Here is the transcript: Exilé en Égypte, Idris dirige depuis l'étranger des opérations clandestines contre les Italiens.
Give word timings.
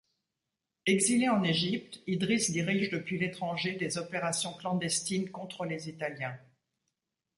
Exilé 0.87 1.29
en 1.29 1.43
Égypte, 1.43 1.99
Idris 2.07 2.47
dirige 2.51 2.89
depuis 2.89 3.19
l'étranger 3.19 3.73
des 3.75 3.99
opérations 3.99 4.53
clandestines 4.57 5.29
contre 5.29 5.63
les 5.63 5.89
Italiens. 5.89 6.39